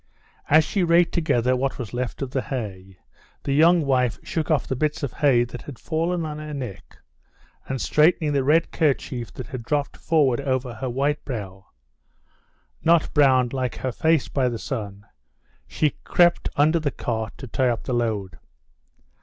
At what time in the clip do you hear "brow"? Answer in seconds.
11.23-11.67